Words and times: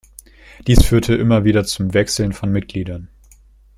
Dies 0.65 0.83
führte 0.83 1.13
immer 1.13 1.43
wieder 1.43 1.63
zum 1.63 1.93
Wechseln 1.93 2.33
von 2.33 2.51
Mitgliedern. 2.51 3.07